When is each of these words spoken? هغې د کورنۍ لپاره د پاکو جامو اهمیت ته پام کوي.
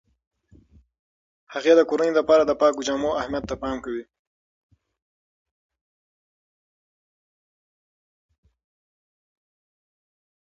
هغې 1.53 1.73
د 1.77 1.81
کورنۍ 1.89 2.11
لپاره 2.19 2.43
د 2.45 2.51
پاکو 2.61 2.85
جامو 2.87 3.11
اهمیت 3.19 3.43
ته 3.49 3.55
پام 3.61 3.77
کوي. 3.85 4.03